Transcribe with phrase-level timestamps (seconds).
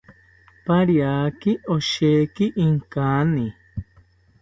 [0.65, 3.47] Pariaki osheki inkani